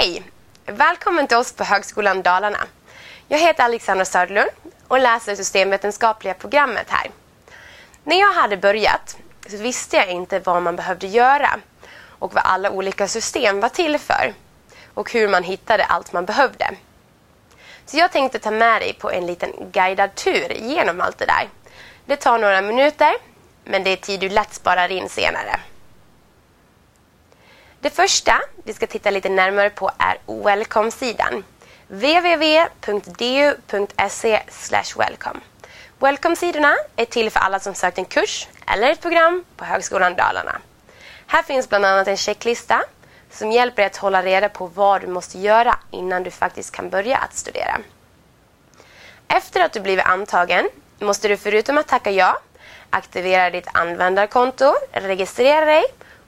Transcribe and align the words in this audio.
Hej! 0.00 0.22
Välkommen 0.66 1.26
till 1.26 1.36
oss 1.36 1.52
på 1.52 1.64
Högskolan 1.64 2.22
Dalarna. 2.22 2.58
Jag 3.28 3.38
heter 3.38 3.64
Alexandra 3.64 4.04
Söderlund 4.04 4.50
och 4.88 5.00
läser 5.00 5.34
systemvetenskapliga 5.34 6.34
programmet 6.34 6.86
här. 6.88 7.10
När 8.04 8.20
jag 8.20 8.32
hade 8.32 8.56
börjat 8.56 9.16
så 9.50 9.56
visste 9.56 9.96
jag 9.96 10.10
inte 10.10 10.38
vad 10.38 10.62
man 10.62 10.76
behövde 10.76 11.06
göra 11.06 11.50
och 12.18 12.34
vad 12.34 12.44
alla 12.46 12.70
olika 12.70 13.08
system 13.08 13.60
var 13.60 13.68
till 13.68 13.98
för 13.98 14.34
och 14.94 15.12
hur 15.12 15.28
man 15.28 15.42
hittade 15.42 15.84
allt 15.84 16.12
man 16.12 16.24
behövde. 16.24 16.70
Så 17.86 17.96
jag 17.96 18.12
tänkte 18.12 18.38
ta 18.38 18.50
med 18.50 18.82
dig 18.82 18.94
på 18.94 19.10
en 19.10 19.26
liten 19.26 19.52
guidad 19.72 20.14
tur 20.14 20.52
genom 20.52 21.00
allt 21.00 21.18
det 21.18 21.26
där. 21.26 21.48
Det 22.06 22.16
tar 22.16 22.38
några 22.38 22.60
minuter, 22.60 23.14
men 23.64 23.84
det 23.84 23.90
är 23.90 23.96
tid 23.96 24.20
du 24.20 24.28
lätt 24.28 24.54
sparar 24.54 24.92
in 24.92 25.08
senare. 25.08 25.60
Det 27.86 27.90
första 27.90 28.40
vi 28.64 28.74
ska 28.74 28.86
titta 28.86 29.10
lite 29.10 29.28
närmare 29.28 29.70
på 29.70 29.90
är 29.98 30.18
Welcome-sidan. 30.44 31.44
www.du.se 31.88 33.22
welcome. 34.96 35.40
Welcome-sidorna 35.98 36.76
är 36.96 37.04
till 37.04 37.30
för 37.30 37.40
alla 37.40 37.60
som 37.60 37.74
sökt 37.74 37.98
en 37.98 38.04
kurs 38.04 38.48
eller 38.66 38.90
ett 38.90 39.00
program 39.00 39.44
på 39.56 39.64
Högskolan 39.64 40.16
Dalarna. 40.16 40.58
Här 41.26 41.42
finns 41.42 41.68
bland 41.68 41.86
annat 41.86 42.08
en 42.08 42.16
checklista 42.16 42.82
som 43.30 43.52
hjälper 43.52 43.76
dig 43.76 43.86
att 43.86 43.96
hålla 43.96 44.22
reda 44.22 44.48
på 44.48 44.66
vad 44.66 45.00
du 45.00 45.06
måste 45.06 45.38
göra 45.38 45.78
innan 45.90 46.22
du 46.22 46.30
faktiskt 46.30 46.72
kan 46.72 46.90
börja 46.90 47.16
att 47.16 47.34
studera. 47.34 47.78
Efter 49.28 49.60
att 49.60 49.72
du 49.72 49.80
blivit 49.80 50.04
antagen 50.04 50.68
måste 50.98 51.28
du 51.28 51.36
förutom 51.36 51.78
att 51.78 51.88
tacka 51.88 52.10
ja 52.10 52.38
aktivera 52.90 53.50
ditt 53.50 53.68
användarkonto, 53.72 54.74
registrera 54.92 55.64
dig 55.64 55.84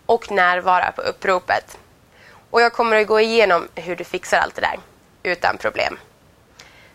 och 0.08 0.30
närvara 0.30 0.92
på 0.92 1.02
uppropet. 1.02 1.78
Och 2.50 2.60
jag 2.60 2.72
kommer 2.72 2.96
att 2.96 3.06
gå 3.06 3.20
igenom 3.20 3.68
hur 3.74 3.96
du 3.96 4.04
fixar 4.04 4.38
allt 4.38 4.54
det 4.54 4.60
där 4.60 4.78
utan 5.22 5.56
problem. 5.58 5.98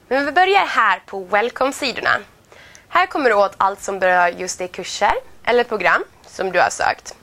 Men 0.08 0.26
vi 0.26 0.32
börjar 0.32 0.66
här 0.66 1.02
på 1.06 1.24
Welcome-sidorna. 1.26 2.20
Här 2.88 3.06
kommer 3.06 3.30
du 3.30 3.36
åt 3.36 3.54
allt 3.58 3.82
som 3.82 4.00
berör 4.00 4.28
just 4.28 4.60
de 4.60 4.68
kurser 4.68 5.14
eller 5.44 5.64
program 5.64 6.04
som 6.28 6.52
du 6.52 6.60
har 6.60 6.70
sökt. 6.70 7.16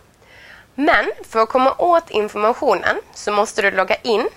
Men 0.74 1.10
för 1.28 1.42
att 1.42 1.48
komma 1.48 1.74
åt 1.78 2.10
informationen 2.10 2.96
så 3.14 3.32
måste 3.32 3.62
du 3.62 3.70
logga 3.70 3.94
in 3.94 4.28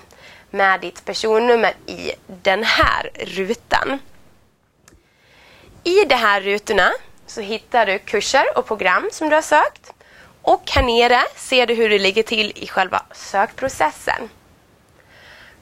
med 0.50 0.82
ditt 0.82 1.06
personnummer 1.06 1.74
i 1.86 2.12
den 2.28 2.64
här 2.64 3.10
rutan. 3.14 4.00
I 5.84 6.06
de 6.06 6.16
här 6.16 6.42
rutorna 6.42 6.92
så 7.28 7.42
hittar 7.42 7.86
du 7.86 8.00
kurser 8.00 8.58
och 8.58 8.66
program 8.66 9.10
som 9.12 9.30
du 9.30 9.36
har 9.36 9.42
sökt. 9.42 9.94
Och 10.46 10.72
här 10.72 10.84
nere 10.84 11.24
ser 11.36 11.68
du 11.68 11.74
hur 11.74 11.90
det 11.90 12.00
ligger 12.00 12.24
till 12.24 12.54
i 12.56 12.68
själva 12.68 13.02
sökprocessen. 13.12 14.30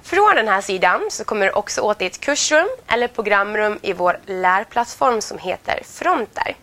Från 0.03 0.35
den 0.35 0.47
här 0.47 0.61
sidan 0.61 1.07
så 1.09 1.23
kommer 1.23 1.45
du 1.45 1.51
också 1.51 1.81
åt 1.81 1.99
ditt 1.99 2.19
kursrum 2.19 2.67
eller 2.87 3.07
programrum 3.07 3.79
i 3.81 3.93
vår 3.93 4.19
lärplattform 4.25 5.21
som 5.21 5.37
heter 5.37 5.81
Fronter. 5.85 6.55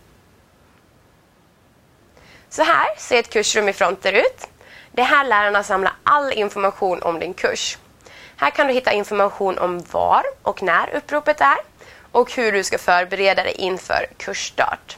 Så 2.48 2.62
här 2.62 2.86
ser 2.98 3.18
ett 3.18 3.30
kursrum 3.30 3.68
i 3.68 3.72
Fronter 3.72 4.12
ut. 4.12 4.48
Det 4.92 5.02
är 5.02 5.06
här 5.06 5.24
lärarna 5.24 5.62
samlar 5.62 5.92
all 6.02 6.32
information 6.32 7.02
om 7.02 7.18
din 7.18 7.34
kurs. 7.34 7.78
Här 8.36 8.50
kan 8.50 8.66
du 8.66 8.72
hitta 8.72 8.92
information 8.92 9.58
om 9.58 9.82
var 9.90 10.22
och 10.42 10.62
när 10.62 10.94
uppropet 10.94 11.40
är 11.40 11.58
och 12.12 12.32
hur 12.32 12.52
du 12.52 12.64
ska 12.64 12.78
förbereda 12.78 13.42
dig 13.42 13.54
inför 13.58 14.06
kursstart. 14.16 14.96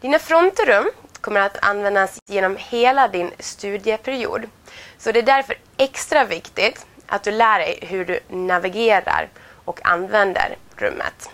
Dina 0.00 0.18
Fronterum 0.18 0.90
kommer 1.20 1.40
att 1.40 1.64
användas 1.64 2.18
genom 2.26 2.56
hela 2.56 3.08
din 3.08 3.30
studieperiod. 3.38 4.48
Så 4.98 5.12
det 5.12 5.18
är 5.18 5.22
därför 5.22 5.56
extra 5.76 6.24
viktigt 6.24 6.86
att 7.06 7.22
du 7.22 7.30
lär 7.30 7.58
dig 7.58 7.78
hur 7.82 8.04
du 8.04 8.20
navigerar 8.28 9.28
och 9.64 9.80
använder 9.86 10.56
rummet. 10.76 11.30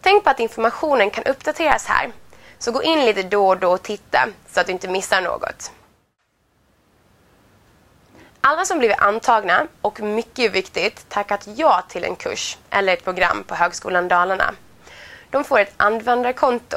Tänk 0.00 0.24
på 0.24 0.30
att 0.30 0.40
informationen 0.40 1.10
kan 1.10 1.24
uppdateras 1.24 1.86
här. 1.86 2.12
Så 2.58 2.72
gå 2.72 2.82
in 2.82 3.04
lite 3.04 3.22
då 3.22 3.48
och 3.48 3.58
då 3.58 3.70
och 3.70 3.82
titta 3.82 4.28
så 4.48 4.60
att 4.60 4.66
du 4.66 4.72
inte 4.72 4.88
missar 4.88 5.20
något. 5.20 5.72
Alla 8.40 8.64
som 8.64 8.78
blivit 8.78 8.98
antagna 8.98 9.66
och 9.80 10.00
mycket 10.00 10.52
viktigt 10.52 11.08
tackat 11.08 11.48
ja 11.56 11.82
till 11.88 12.04
en 12.04 12.16
kurs 12.16 12.58
eller 12.70 12.92
ett 12.92 13.04
program 13.04 13.44
på 13.44 13.54
Högskolan 13.54 14.08
Dalarna. 14.08 14.54
De 15.30 15.44
får 15.44 15.58
ett 15.58 15.74
användarkonto. 15.76 16.76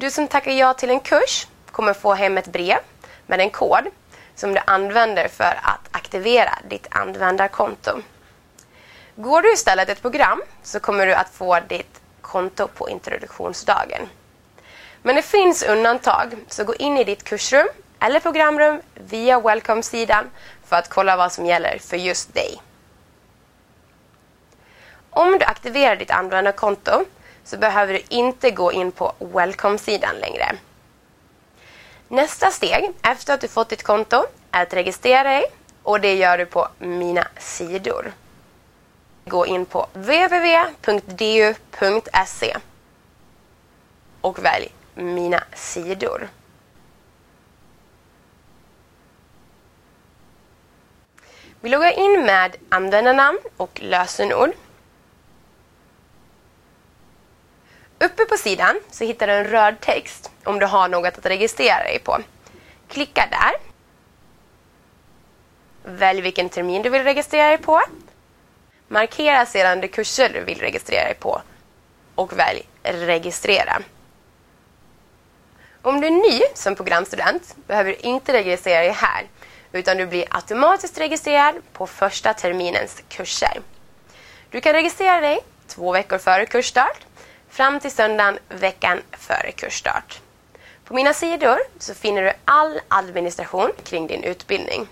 Du 0.00 0.10
som 0.10 0.28
tackar 0.28 0.52
ja 0.52 0.74
till 0.74 0.90
en 0.90 1.00
kurs 1.00 1.46
kommer 1.70 1.92
få 1.92 2.14
hem 2.14 2.38
ett 2.38 2.46
brev 2.46 2.78
med 3.26 3.40
en 3.40 3.50
kod 3.50 3.86
som 4.34 4.54
du 4.54 4.60
använder 4.66 5.28
för 5.28 5.58
att 5.62 5.88
aktivera 5.90 6.58
ditt 6.70 6.86
användarkonto. 6.90 8.02
Går 9.16 9.42
du 9.42 9.52
istället 9.52 9.88
ett 9.88 10.02
program 10.02 10.42
så 10.62 10.80
kommer 10.80 11.06
du 11.06 11.14
att 11.14 11.30
få 11.30 11.60
ditt 11.60 12.00
konto 12.20 12.68
på 12.68 12.88
introduktionsdagen. 12.88 14.08
Men 15.02 15.16
det 15.16 15.22
finns 15.22 15.62
undantag, 15.62 16.36
så 16.48 16.64
gå 16.64 16.74
in 16.74 16.98
i 16.98 17.04
ditt 17.04 17.24
kursrum 17.24 17.68
eller 18.00 18.20
programrum 18.20 18.80
via 18.94 19.40
Welcome-sidan 19.40 20.30
för 20.64 20.76
att 20.76 20.88
kolla 20.88 21.16
vad 21.16 21.32
som 21.32 21.46
gäller 21.46 21.78
för 21.78 21.96
just 21.96 22.34
dig. 22.34 22.62
Om 25.10 25.38
du 25.38 25.44
aktiverar 25.44 25.96
ditt 25.96 26.10
användarkonto 26.10 27.04
så 27.48 27.56
behöver 27.56 27.92
du 27.92 28.02
inte 28.08 28.50
gå 28.50 28.72
in 28.72 28.92
på 28.92 29.12
Welcome-sidan 29.18 30.16
längre. 30.20 30.56
Nästa 32.08 32.50
steg 32.50 32.90
efter 33.02 33.34
att 33.34 33.40
du 33.40 33.48
fått 33.48 33.68
ditt 33.68 33.82
konto 33.82 34.26
är 34.50 34.62
att 34.62 34.74
registrera 34.74 35.22
dig 35.22 35.44
och 35.82 36.00
det 36.00 36.14
gör 36.14 36.38
du 36.38 36.46
på 36.46 36.68
Mina 36.78 37.28
sidor. 37.38 38.12
Gå 39.24 39.46
in 39.46 39.66
på 39.66 39.86
www.du.se 39.92 40.26
och 44.20 44.44
välj 44.44 44.72
Mina 44.94 45.44
sidor. 45.54 46.28
Vi 51.60 51.68
loggar 51.68 51.98
in 51.98 52.24
med 52.24 52.56
användarnamn 52.68 53.38
och 53.56 53.80
lösenord. 53.82 54.50
Uppe 58.00 58.24
på 58.24 58.36
sidan 58.36 58.80
så 58.90 59.04
hittar 59.04 59.26
du 59.26 59.32
en 59.32 59.44
röd 59.44 59.80
text 59.80 60.30
om 60.44 60.58
du 60.58 60.66
har 60.66 60.88
något 60.88 61.18
att 61.18 61.26
registrera 61.26 61.82
dig 61.82 61.98
på. 61.98 62.18
Klicka 62.88 63.28
där. 63.30 63.52
Välj 65.82 66.20
vilken 66.20 66.48
termin 66.48 66.82
du 66.82 66.88
vill 66.88 67.02
registrera 67.02 67.48
dig 67.48 67.58
på. 67.58 67.82
Markera 68.88 69.46
sedan 69.46 69.80
de 69.80 69.88
kurser 69.88 70.28
du 70.28 70.44
vill 70.44 70.58
registrera 70.58 71.04
dig 71.04 71.14
på 71.14 71.42
och 72.14 72.38
välj 72.38 72.62
registrera. 72.82 73.82
Om 75.82 76.00
du 76.00 76.06
är 76.06 76.10
ny 76.10 76.40
som 76.54 76.74
programstudent 76.74 77.56
behöver 77.66 77.90
du 77.90 77.96
inte 77.96 78.32
registrera 78.32 78.80
dig 78.80 78.92
här 78.92 79.26
utan 79.72 79.96
du 79.96 80.06
blir 80.06 80.24
automatiskt 80.30 80.98
registrerad 80.98 81.54
på 81.72 81.86
första 81.86 82.34
terminens 82.34 83.02
kurser. 83.08 83.60
Du 84.50 84.60
kan 84.60 84.72
registrera 84.72 85.20
dig 85.20 85.40
två 85.66 85.92
veckor 85.92 86.18
före 86.18 86.46
kursstart 86.46 87.07
fram 87.50 87.80
till 87.80 87.90
söndagen 87.90 88.38
veckan 88.48 89.02
före 89.12 89.52
kursstart. 89.52 90.20
På 90.84 90.94
mina 90.94 91.12
sidor 91.12 91.58
så 91.78 91.94
finner 91.94 92.22
du 92.22 92.32
all 92.44 92.80
administration 92.88 93.70
kring 93.84 94.06
din 94.06 94.22
utbildning. 94.22 94.88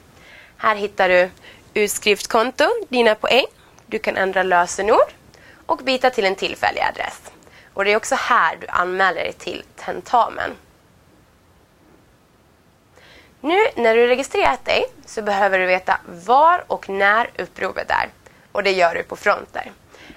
Här 0.56 0.76
hittar 0.76 1.08
du 1.08 1.30
utskriftskonto, 1.74 2.64
dina 2.88 3.14
poäng, 3.14 3.46
du 3.86 3.98
kan 3.98 4.16
ändra 4.16 4.42
lösenord 4.42 5.12
och 5.66 5.78
byta 5.78 6.10
till 6.10 6.24
en 6.24 6.34
tillfällig 6.34 6.80
adress. 6.80 7.20
Och 7.74 7.84
Det 7.84 7.92
är 7.92 7.96
också 7.96 8.14
här 8.14 8.56
du 8.60 8.66
anmäler 8.66 9.24
dig 9.24 9.32
till 9.32 9.64
tentamen. 9.76 10.50
Nu 13.40 13.58
när 13.76 13.96
du 13.96 14.06
registrerat 14.06 14.64
dig 14.64 14.84
så 15.06 15.22
behöver 15.22 15.58
du 15.58 15.66
veta 15.66 16.00
var 16.06 16.64
och 16.66 16.88
när 16.88 17.30
uppropet 17.38 17.90
är. 17.90 18.08
Och 18.52 18.62
det 18.62 18.72
gör 18.72 18.94
du 18.94 19.02
på 19.02 19.16
fronter. 19.16 19.72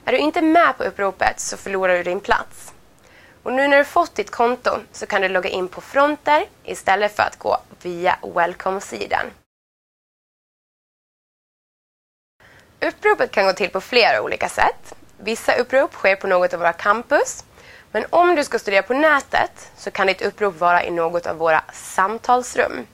Är 0.06 0.12
du 0.12 0.18
inte 0.18 0.42
med 0.42 0.78
på 0.78 0.84
uppropet 0.84 1.40
så 1.40 1.58
förlorar 1.58 1.98
du 1.98 2.04
din 2.04 2.20
plats. 2.20 2.74
Och 3.44 3.54
nu 3.54 3.68
när 3.68 3.78
du 3.78 3.86
fått 3.86 4.16
ditt 4.16 4.32
konto 4.32 4.72
så 4.92 5.06
kan 5.06 5.22
du 5.22 5.28
logga 5.30 5.50
in 5.50 5.68
på 5.68 5.82
fronter 5.82 6.46
istället 6.64 7.16
för 7.16 7.24
att 7.24 7.40
gå 7.40 7.58
via 7.82 8.20
Welcome-sidan. 8.22 9.26
Uppropet 12.82 13.32
kan 13.32 13.46
gå 13.46 13.54
till 13.54 13.70
på 13.70 13.82
flera 13.82 14.22
olika 14.22 14.50
sätt. 14.50 14.94
Vissa 15.18 15.56
upprop 15.56 15.94
sker 15.94 16.16
på 16.16 16.28
något 16.28 16.54
av 16.54 16.60
våra 16.60 16.74
campus. 16.74 17.44
Men 17.92 18.06
om 18.10 18.36
du 18.36 18.44
ska 18.44 18.60
studera 18.60 18.84
på 18.84 18.94
nätet 18.94 19.72
så 19.78 19.92
kan 19.92 20.08
ditt 20.08 20.22
upprop 20.22 20.60
vara 20.60 20.84
i 20.84 20.92
något 20.92 21.26
av 21.26 21.38
våra 21.38 21.64
samtalsrum. 21.74 22.88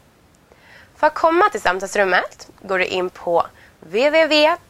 För 0.96 1.08
att 1.08 1.14
komma 1.14 1.50
till 1.50 1.62
samtalsrummet 1.62 2.48
går 2.62 2.80
du 2.80 2.86
in 2.86 3.10
på 3.10 3.46
www.du.se 3.80 4.66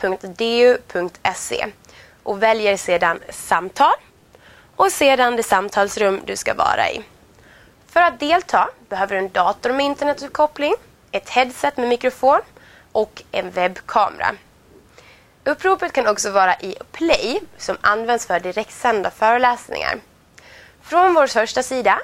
och 2.26 2.44
väljer 2.44 2.78
sedan 2.78 3.20
samtal 3.30 3.94
och 4.76 4.92
sedan 4.92 5.36
det 5.36 5.44
samtalsrum 5.44 6.22
du 6.26 6.36
ska 6.36 6.54
vara 6.54 6.90
i. 6.90 7.04
För 7.88 8.02
att 8.02 8.20
delta 8.20 8.70
behöver 8.90 9.16
du 9.16 9.20
en 9.20 9.32
dator 9.32 9.74
med 9.74 9.86
internetuppkoppling, 9.86 10.74
ett 11.12 11.30
headset 11.30 11.78
med 11.78 11.90
mikrofon 11.90 12.42
och 12.92 13.24
en 13.32 13.52
webbkamera. 13.52 14.36
Uppropet 15.44 15.94
kan 15.94 16.08
också 16.08 16.32
vara 16.32 16.56
i 16.56 16.76
Play 16.92 17.42
som 17.58 17.78
används 17.82 18.26
för 18.26 18.40
direktsända 18.40 19.12
föreläsningar. 19.12 20.00
Från 20.82 21.14
vår 21.14 21.28
första 21.28 21.64
sida 21.64 22.00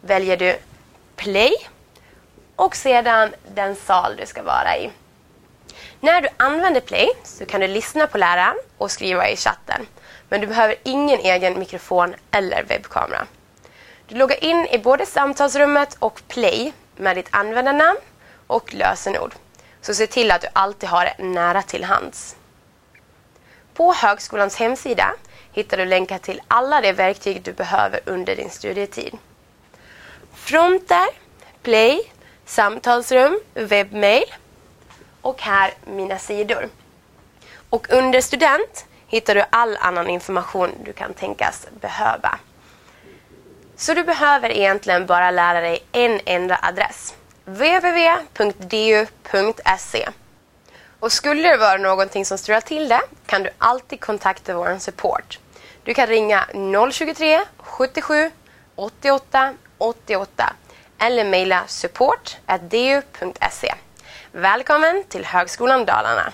väljer 0.00 0.36
du 0.36 0.56
Play 1.16 1.52
och 2.56 2.76
sedan 2.76 3.34
den 3.54 3.76
sal 3.76 4.16
du 4.16 4.26
ska 4.26 4.42
vara 4.42 4.76
i. 4.76 4.90
När 6.06 6.20
du 6.20 6.28
använder 6.36 6.80
Play 6.80 7.10
så 7.24 7.46
kan 7.46 7.60
du 7.60 7.66
lyssna 7.66 8.06
på 8.06 8.18
läraren 8.18 8.56
och 8.78 8.90
skriva 8.90 9.28
i 9.28 9.36
chatten. 9.36 9.86
Men 10.28 10.40
du 10.40 10.46
behöver 10.46 10.76
ingen 10.82 11.18
egen 11.18 11.58
mikrofon 11.58 12.14
eller 12.30 12.64
webbkamera. 12.64 13.26
Du 14.08 14.14
loggar 14.14 14.44
in 14.44 14.66
i 14.66 14.78
både 14.78 15.06
samtalsrummet 15.06 15.96
och 15.98 16.22
Play 16.28 16.72
med 16.96 17.16
ditt 17.16 17.28
användarnamn 17.30 17.98
och 18.46 18.74
lösenord. 18.74 19.34
Så 19.80 19.94
se 19.94 20.06
till 20.06 20.30
att 20.30 20.40
du 20.40 20.48
alltid 20.52 20.88
har 20.88 21.04
det 21.04 21.24
nära 21.24 21.62
till 21.62 21.84
hands. 21.84 22.36
På 23.74 23.92
högskolans 23.92 24.56
hemsida 24.56 25.14
hittar 25.52 25.76
du 25.76 25.84
länkar 25.84 26.18
till 26.18 26.42
alla 26.48 26.80
de 26.80 26.92
verktyg 26.92 27.42
du 27.42 27.52
behöver 27.52 28.00
under 28.04 28.36
din 28.36 28.50
studietid. 28.50 29.18
Fronter, 30.34 31.06
Play, 31.62 32.12
samtalsrum, 32.44 33.40
webbmail 33.54 34.24
och 35.26 35.42
här 35.42 35.74
mina 35.84 36.18
sidor. 36.18 36.68
Och 37.70 37.86
under 37.90 38.20
student 38.20 38.86
hittar 39.06 39.34
du 39.34 39.44
all 39.50 39.76
annan 39.80 40.10
information 40.10 40.70
du 40.84 40.92
kan 40.92 41.14
tänkas 41.14 41.66
behöva. 41.80 42.38
Så 43.76 43.94
du 43.94 44.04
behöver 44.04 44.50
egentligen 44.50 45.06
bara 45.06 45.30
lära 45.30 45.60
dig 45.60 45.84
en 45.92 46.20
enda 46.24 46.58
adress. 46.62 47.14
www.du.se 47.44 48.08
Och 51.00 51.12
skulle 51.12 51.48
det 51.48 51.56
vara 51.56 51.76
någonting 51.76 52.24
som 52.24 52.38
strular 52.38 52.60
till 52.60 52.88
det 52.88 53.02
kan 53.26 53.42
du 53.42 53.50
alltid 53.58 54.00
kontakta 54.00 54.54
vår 54.54 54.78
support. 54.78 55.38
Du 55.84 55.94
kan 55.94 56.06
ringa 56.06 56.46
023 56.92 57.40
77 57.56 58.30
88 58.76 59.54
88 59.78 60.52
eller 60.98 61.24
mejla 61.24 61.64
support.du.se. 61.66 63.74
Välkommen 64.38 65.04
till 65.08 65.24
Högskolan 65.24 65.84
Dalarna! 65.84 66.32